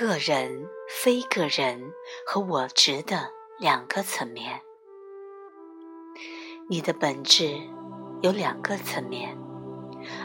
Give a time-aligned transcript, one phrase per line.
[0.00, 1.92] 个人、非个人
[2.24, 4.62] 和我执的两个层面。
[6.70, 7.60] 你的本质
[8.22, 9.36] 有两个层面，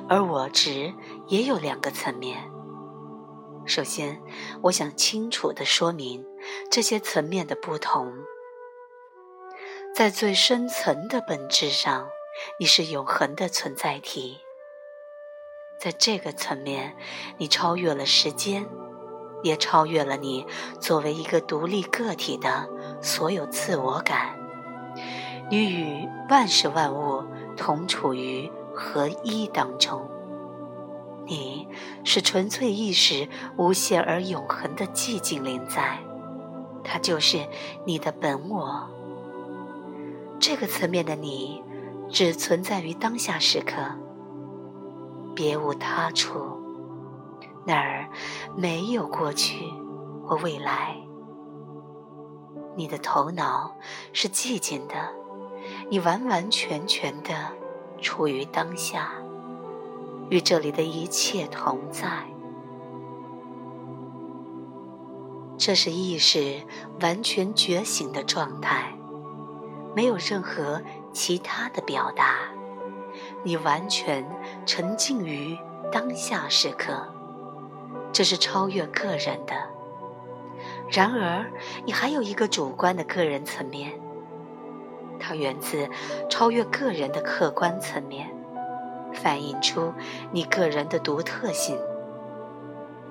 [0.08, 0.94] 而我执
[1.28, 2.50] 也有两个层面。
[3.66, 4.22] 首先，
[4.64, 6.26] 我想清楚地说明
[6.72, 8.14] 这些层面的不同。
[9.94, 12.08] 在最深层的本质上，
[12.62, 14.38] 你是永恒的存在体。
[15.78, 16.96] 在这个层面，
[17.40, 18.66] 你超越了时间，
[19.46, 20.44] 也超越了你
[20.80, 22.68] 作为一个独立个体的
[23.00, 24.36] 所有自我感。
[25.52, 27.24] 你与万事万物
[27.56, 30.10] 同处于合一当中。
[31.28, 31.68] 你
[32.04, 36.00] 是纯粹意识、无限而永恒的寂静临在，
[36.84, 37.48] 它就是
[37.86, 38.90] 你的本我。
[40.40, 41.62] 这个层面的你，
[42.10, 43.76] 只存在于当下时刻，
[45.36, 46.55] 别无他处。
[47.66, 48.08] 那儿
[48.56, 49.66] 没有过去
[50.24, 50.96] 或未来。
[52.76, 53.76] 你的头脑
[54.14, 54.96] 是寂静的，
[55.90, 57.34] 你完完全全的
[58.02, 59.12] 处于当下。
[60.30, 62.08] 与这里的一切同在，
[65.56, 66.64] 这是意识
[67.00, 68.92] 完全觉醒的状态，
[69.96, 70.82] 没有任何
[71.14, 72.38] 其他的表达。
[73.44, 74.28] 你完全
[74.66, 75.56] 沉浸于
[75.92, 77.08] 当下时刻，
[78.16, 79.54] 这是超越个人的。
[80.90, 81.52] 然而，
[81.84, 83.92] 你还有一个主观的个人层面，
[85.20, 85.90] 它源自
[86.30, 88.34] 超越个人的客观层面。
[89.14, 89.94] 反映出
[90.32, 91.78] 你个人的独特性，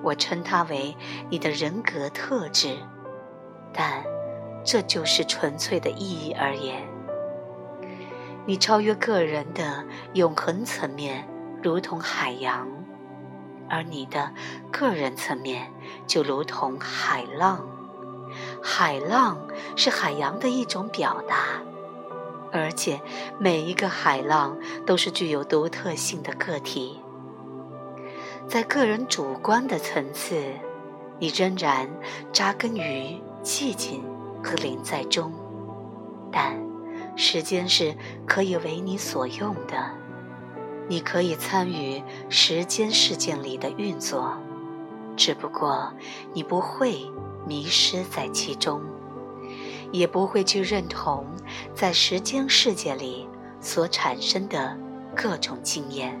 [0.01, 0.97] 我称它为
[1.29, 2.75] 你的人格特质，
[3.71, 4.03] 但
[4.63, 6.81] 这就是纯粹的意义而言。
[8.47, 11.27] 你超越个人的永恒层面，
[11.61, 12.67] 如同海洋，
[13.69, 14.31] 而你的
[14.71, 15.71] 个人层面
[16.07, 17.67] 就如同海浪。
[18.61, 19.37] 海浪
[19.75, 21.61] 是海洋的一种表达。
[22.51, 23.01] 而且，
[23.37, 27.01] 每一个海浪都是具有独特性的个体。
[28.47, 30.41] 在个人主观的层次，
[31.19, 31.89] 你仍然
[32.31, 34.03] 扎根于寂静
[34.43, 35.33] 和临在中，
[36.31, 36.55] 但
[37.17, 37.93] 时间是
[38.25, 39.91] 可以为你所用的。
[40.87, 44.37] 你可以参与时间事件里的运作，
[45.15, 45.91] 只不过
[46.33, 47.11] 你不会
[47.47, 48.81] 迷失在其中。
[49.91, 51.25] 也不会去认同
[51.73, 53.29] 在时间世界里
[53.61, 54.77] 所产生的
[55.15, 56.19] 各种经验。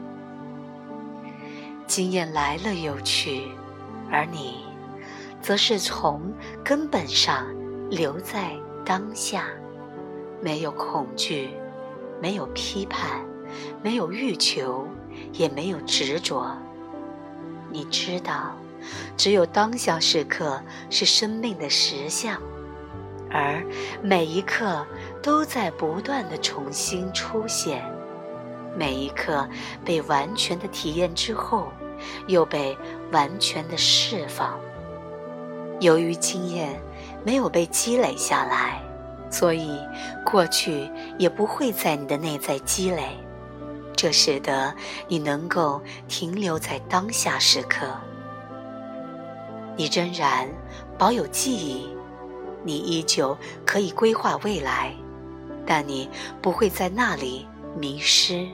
[1.85, 3.49] 经验来了又去，
[4.09, 4.63] 而你，
[5.41, 6.31] 则是从
[6.63, 7.45] 根本上
[7.89, 8.55] 留在
[8.85, 9.45] 当下，
[10.41, 11.49] 没有恐惧，
[12.21, 13.25] 没有批判，
[13.81, 14.87] 没有欲求，
[15.33, 16.55] 也没有执着。
[17.71, 18.55] 你知道，
[19.17, 22.41] 只有当下时刻是生命的实相。
[23.31, 23.61] 而
[24.01, 24.85] 每一刻
[25.21, 27.83] 都在不断的重新出现，
[28.77, 29.45] 每一刻
[29.83, 31.67] 被完全的体验之后，
[32.27, 32.77] 又被
[33.11, 34.57] 完全的释放。
[35.81, 36.79] 由于经验
[37.25, 38.81] 没有被积累下来，
[39.29, 39.77] 所以
[40.23, 43.17] 过去也不会在你的内在积累，
[43.95, 44.73] 这使得
[45.07, 47.87] 你能够停留在当下时刻。
[49.77, 50.47] 你仍然
[50.97, 51.89] 保有记忆。
[52.67, 54.91] 你依旧可以规划未来，
[55.67, 56.09] 但你
[56.41, 57.47] 不会在那里
[57.77, 58.47] 迷失。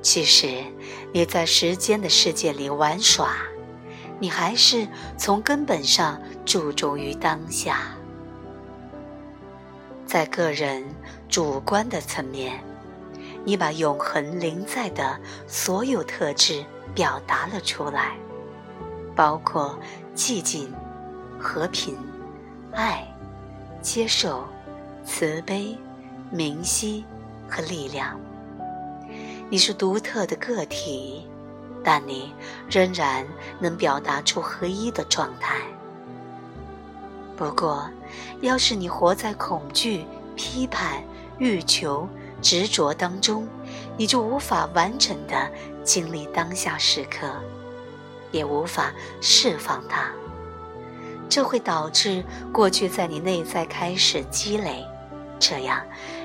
[0.00, 0.64] 其实
[1.12, 3.36] 你在时间的世界里玩耍，
[4.18, 7.94] 你还是从根本上注重于当下。
[10.06, 10.82] 在个人
[11.28, 12.64] 主观的层面，
[13.44, 18.16] 你把永恒临在的所有特质表达了出来，
[19.16, 19.78] 包括
[20.14, 20.72] 寂静、
[21.38, 21.96] 和平。
[22.70, 23.08] 爱、
[23.80, 24.44] 接受、
[25.04, 25.76] 慈悲、
[26.30, 27.02] 明晰
[27.48, 28.20] 和力量。
[29.48, 31.26] 你是独特的个体，
[31.82, 32.32] 但你
[32.70, 33.26] 仍然
[33.58, 35.56] 能表达出合一的状态。
[37.36, 37.88] 不过，
[38.42, 40.04] 要是你活在恐惧、
[40.36, 41.02] 批判、
[41.38, 42.06] 欲求、
[42.40, 43.46] 执着当中，
[43.96, 45.50] 你就无法完整的
[45.82, 47.26] 经历当下时刻，
[48.30, 50.10] 也无法释放它。
[51.28, 54.84] 这会导致过去在你内在开始积累，
[55.38, 55.82] 这样，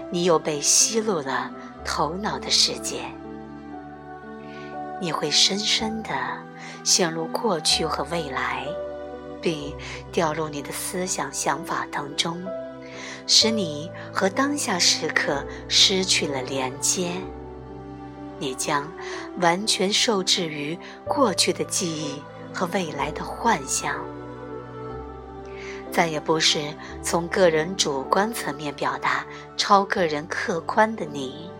[0.09, 1.51] 你又被吸入了
[1.83, 3.03] 头脑的世界。
[5.01, 6.09] 你会深深的
[6.85, 8.65] 陷入过去和未来，
[9.41, 9.75] 并
[10.11, 12.41] 掉入你的思想想法当中，
[13.25, 17.11] 使你和当下时刻失去了连接。
[18.39, 18.91] 你将
[19.39, 20.77] 完全受制于
[21.07, 22.21] 过去的记忆
[22.53, 23.95] 和未来的幻想。
[25.91, 26.59] 再也不是
[27.03, 29.23] 从个人主观层面表达
[29.55, 31.51] 超个人客观的你，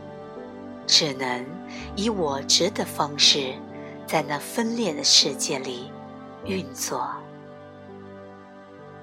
[0.87, 1.45] 只能
[1.95, 3.53] 以我执的方式，
[4.07, 5.91] 在那分裂的世界里
[6.45, 7.07] 运作。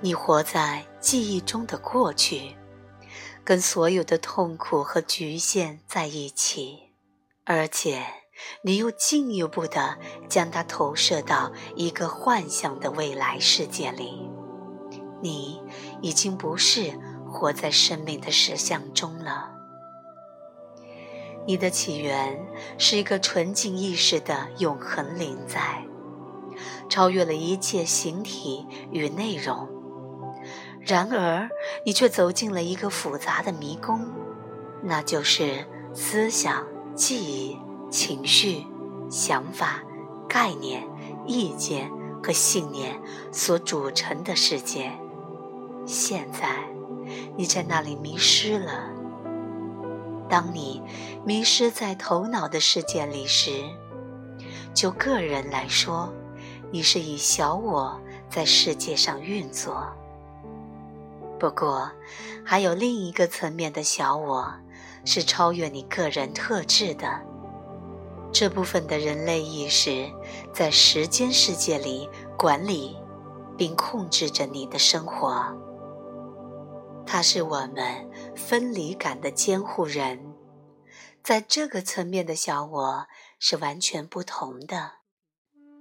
[0.02, 2.56] 你活在记忆中的过去，
[3.44, 6.94] 跟所有的痛苦和局限在一起，
[7.44, 8.02] 而且
[8.62, 14.29] 你又进一步的将它投射到一个幻想的未来世界里。
[15.20, 15.61] 你
[16.00, 16.99] 已经不是
[17.31, 19.50] 活在生命的实相中了。
[21.46, 22.46] 你的起源
[22.79, 25.85] 是一个纯净意识的永恒灵在，
[26.88, 29.80] 超越了一切形体与内容。
[30.85, 31.49] 然而，
[31.85, 34.09] 你却走进了一个复杂的迷宫，
[34.82, 37.59] 那就是思想、记忆、
[37.91, 38.67] 情绪、
[39.11, 39.82] 想法、
[40.29, 40.82] 概念、
[41.27, 41.91] 意见
[42.23, 42.99] 和信念
[43.31, 44.91] 所组成的世界。
[45.85, 46.56] 现在，
[47.37, 48.91] 你在那里迷失了。
[50.29, 50.82] 当你
[51.25, 53.65] 迷失在头脑的世界里时，
[54.73, 56.12] 就个人来说，
[56.71, 58.00] 你是以小我
[58.31, 59.87] 在世界上运作。
[61.40, 61.90] 不过，
[62.44, 64.52] 还有另一个层面的小我，
[65.06, 67.22] 是超越你个人特质的。
[68.31, 70.08] 这部分的人类意识，
[70.52, 72.94] 在时间世界里管理
[73.56, 75.56] 并控制着你的生活。
[77.06, 80.34] 它是我们分离感的监护人。
[81.25, 83.06] 在这个层面的小我
[83.38, 84.93] 是完全不同的，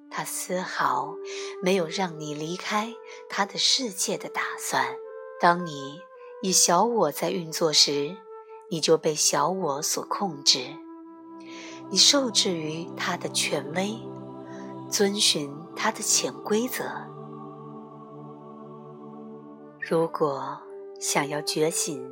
[0.09, 1.13] 它丝毫
[1.61, 2.93] 没有让你离开
[3.29, 4.95] 他的世界的打算。
[5.41, 6.01] 当你
[6.41, 8.17] 以小我在运作时，
[8.69, 10.59] 你就被小我所控制，
[11.89, 13.95] 你受制于他的权威，
[14.91, 16.83] 遵循他的潜规则。
[19.79, 20.59] 如果
[20.99, 22.11] 想要觉醒，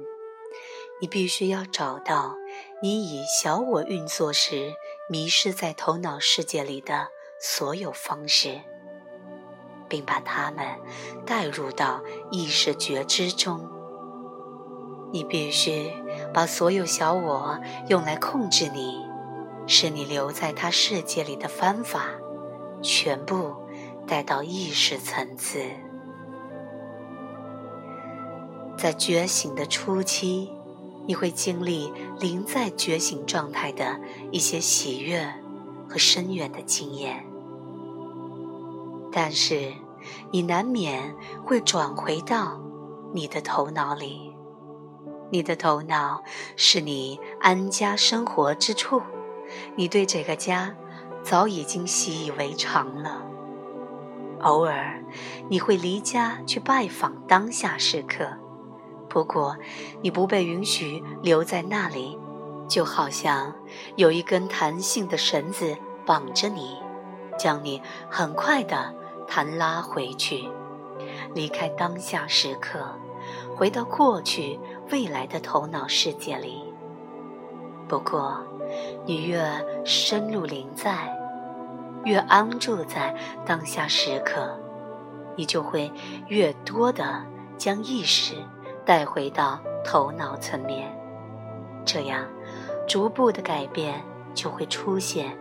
[1.02, 2.36] 你必须要找到
[2.82, 4.74] 你以小我运作时
[5.10, 7.10] 迷失在头脑世界里的
[7.42, 8.62] 所有方式。
[9.88, 10.66] 并把它们
[11.26, 12.02] 带入到
[12.32, 13.68] 意识觉知中。
[15.12, 15.92] 你必须
[16.34, 19.06] 把所有小我用来控制你、
[19.66, 22.08] 使你留在他世界里的方法，
[22.82, 23.56] 全部
[24.06, 25.62] 带到意识层次。
[28.78, 30.52] 在觉醒的初期，
[31.06, 34.00] 你会经历临在觉醒状态的
[34.32, 35.26] 一些喜悦
[35.90, 37.27] 和深远的经验。
[39.20, 39.74] 但是，
[40.30, 42.62] 你难免会转回到
[43.12, 44.32] 你的头脑里。
[45.32, 46.22] 你的头脑
[46.56, 49.02] 是你安家生活之处，
[49.76, 50.76] 你对这个家
[51.24, 53.24] 早已经习以为常了。
[54.42, 55.04] 偶尔，
[55.50, 58.24] 你会离家去拜访当下时刻，
[59.10, 59.58] 不过
[60.04, 62.20] 你不被允许留在那里，
[62.68, 63.56] 就好像
[63.96, 65.76] 有一根弹性的绳子
[66.06, 66.78] 绑着你。
[67.40, 67.80] 将你
[68.10, 68.96] 很快的
[69.28, 70.50] 弹拉回去，
[71.36, 72.80] 离开当下时刻，
[73.56, 74.60] 回到过去、
[74.92, 76.64] 未来的头脑世界里。
[77.88, 78.42] 不过，
[79.06, 79.44] 你越
[79.86, 81.16] 深入灵在，
[82.04, 83.16] 越安住在
[83.46, 84.58] 当下时刻，
[85.36, 85.92] 你就会
[86.28, 87.24] 越多的
[87.58, 88.36] 将意识
[88.86, 90.90] 带回到头脑层面，
[91.86, 92.26] 这样，
[92.88, 94.02] 逐步的改变
[94.34, 95.38] 就会出现。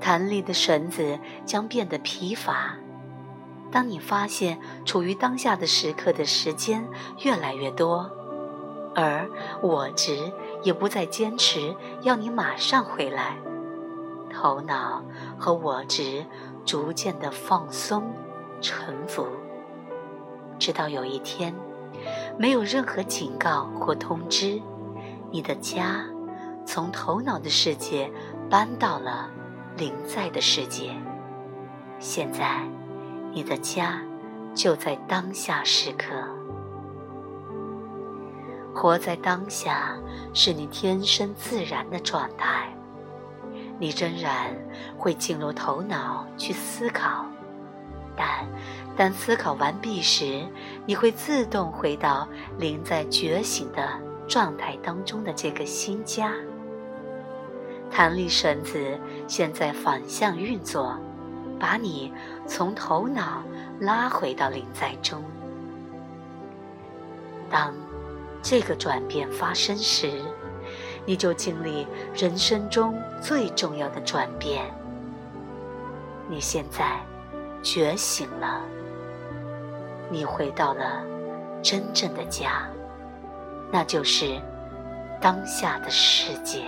[0.00, 2.76] 弹力的绳子将变得疲乏。
[3.74, 6.88] 当你发现处于当下的时刻的时间
[7.24, 8.08] 越来越多，
[8.94, 9.28] 而
[9.60, 13.36] 我执也不再坚持要你马上回来，
[14.32, 15.02] 头脑
[15.36, 16.24] 和我执
[16.64, 18.14] 逐渐的放松、
[18.60, 19.26] 沉浮，
[20.56, 21.52] 直到有一天，
[22.38, 24.62] 没有任何警告或通知，
[25.32, 26.06] 你的家
[26.64, 28.08] 从头脑的世界
[28.48, 29.28] 搬到了。
[29.76, 30.94] 灵在的世界，
[31.98, 32.62] 现在，
[33.34, 34.00] 你的家
[34.54, 36.06] 就在当下时刻。
[38.72, 39.96] 活在当下
[40.32, 42.68] 是你天生自然的状态。
[43.76, 44.56] 你仍然
[44.96, 47.26] 会进入头脑去思考，
[48.16, 48.46] 但
[48.96, 50.46] 当思考完毕时，
[50.86, 53.88] 你会自动回到临在觉醒的
[54.28, 56.32] 状态当中的这个新家。
[57.90, 60.96] 弹力绳子现在反向运作，
[61.58, 62.12] 把你
[62.46, 63.42] 从头脑
[63.80, 65.22] 拉回到灵在中。
[67.50, 67.74] 当
[68.42, 70.22] 这个转变发生时，
[71.06, 74.64] 你就经历人生中最重要的转变。
[76.28, 76.98] 你现在
[77.62, 78.60] 觉醒了，
[80.10, 81.02] 你回到了
[81.62, 82.68] 真正的家，
[83.70, 84.40] 那就是
[85.20, 86.64] 当下的世界。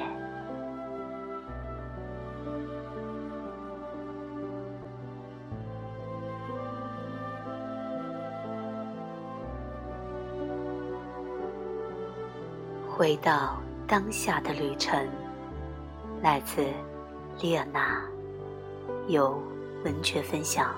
[12.96, 15.06] 回到当下的旅程，
[16.22, 16.64] 来自
[17.42, 18.00] 丽尔娜，
[19.06, 19.38] 由
[19.84, 20.74] 文学分享。